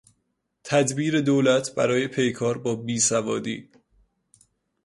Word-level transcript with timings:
تدبیر 0.63 1.21
دولت 1.21 1.75
برای 1.75 2.07
پیکار 2.07 2.57
با 2.57 2.75
بیسوادی 2.75 3.69